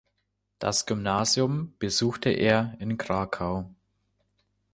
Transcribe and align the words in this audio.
Das 0.57 0.87
Gymnasium 0.87 1.75
besuchte 1.77 2.31
er 2.31 2.75
in 2.79 2.97
Krakau. 2.97 3.69